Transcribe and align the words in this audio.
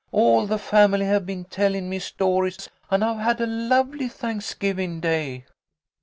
All 0.11 0.47
the 0.47 0.57
family 0.57 1.05
have 1.05 1.27
been 1.27 1.45
tellin' 1.45 1.87
me 1.87 1.99
stories, 1.99 2.67
and 2.89 3.03
I've 3.03 3.19
had 3.19 3.39
a 3.39 3.45
lovely 3.45 4.07
Thanksgiving 4.07 4.99
Day." 4.99 5.45